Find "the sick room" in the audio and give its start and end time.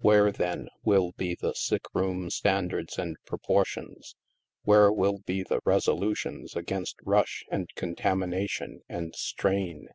1.34-2.28